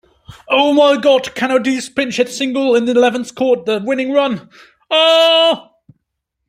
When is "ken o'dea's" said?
1.35-1.87